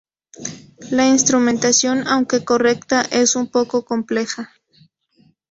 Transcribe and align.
La 0.89 1.05
instrumentación, 1.07 2.07
aunque 2.07 2.43
correcta, 2.43 3.01
es 3.11 3.35
un 3.35 3.45
poco 3.51 3.85
compleja. 3.85 4.49